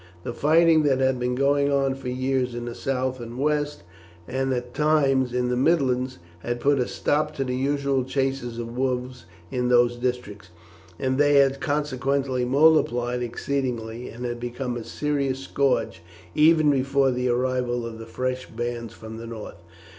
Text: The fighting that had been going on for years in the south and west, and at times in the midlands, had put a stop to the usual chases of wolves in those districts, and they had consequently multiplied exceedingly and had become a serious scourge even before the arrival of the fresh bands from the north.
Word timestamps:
The 0.23 0.33
fighting 0.33 0.81
that 0.81 0.97
had 0.97 1.19
been 1.19 1.35
going 1.35 1.71
on 1.71 1.93
for 1.93 2.09
years 2.09 2.55
in 2.55 2.65
the 2.65 2.73
south 2.73 3.19
and 3.19 3.37
west, 3.37 3.83
and 4.27 4.51
at 4.51 4.73
times 4.73 5.31
in 5.31 5.49
the 5.49 5.55
midlands, 5.55 6.17
had 6.39 6.59
put 6.59 6.79
a 6.79 6.87
stop 6.87 7.35
to 7.35 7.43
the 7.43 7.55
usual 7.55 8.03
chases 8.03 8.57
of 8.57 8.75
wolves 8.75 9.27
in 9.51 9.67
those 9.67 9.97
districts, 9.97 10.49
and 10.97 11.19
they 11.19 11.35
had 11.35 11.59
consequently 11.61 12.43
multiplied 12.45 13.21
exceedingly 13.21 14.09
and 14.09 14.25
had 14.25 14.39
become 14.39 14.75
a 14.75 14.83
serious 14.83 15.37
scourge 15.37 16.01
even 16.33 16.71
before 16.71 17.11
the 17.11 17.29
arrival 17.29 17.85
of 17.85 17.99
the 17.99 18.07
fresh 18.07 18.47
bands 18.49 18.93
from 18.95 19.17
the 19.17 19.27
north. 19.27 19.61